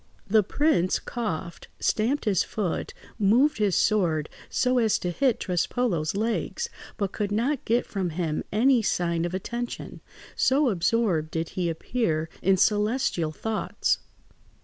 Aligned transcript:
The 0.27 0.41
prince 0.41 0.97
coughed, 0.97 1.67
stamped 1.79 2.25
his 2.25 2.43
foot, 2.43 2.95
moved 3.19 3.59
his 3.59 3.75
sword 3.75 4.29
so 4.49 4.79
as 4.79 4.97
to 4.97 5.11
hit 5.11 5.39
Trespolo's 5.39 6.15
legs, 6.15 6.69
but 6.97 7.11
could 7.11 7.31
not 7.31 7.63
get 7.65 7.85
from 7.85 8.09
him 8.09 8.43
any 8.51 8.81
sign 8.81 9.25
of 9.25 9.35
attention, 9.35 10.01
so 10.35 10.69
absorbed 10.71 11.29
did 11.29 11.49
he 11.49 11.69
appear 11.69 12.29
in 12.41 12.57
celestial 12.57 13.31
thoughts. 13.31 13.99